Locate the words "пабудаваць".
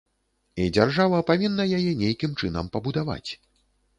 2.77-3.31